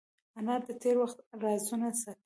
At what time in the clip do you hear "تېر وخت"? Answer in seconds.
0.81-1.17